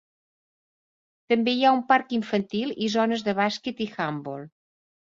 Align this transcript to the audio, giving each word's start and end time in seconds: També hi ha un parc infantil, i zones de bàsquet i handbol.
També 1.33 1.53
hi 1.57 1.61
ha 1.69 1.75
un 1.77 1.85
parc 1.93 2.17
infantil, 2.21 2.75
i 2.87 2.91
zones 2.97 3.27
de 3.31 3.39
bàsquet 3.45 3.89
i 3.89 3.93
handbol. 4.01 4.53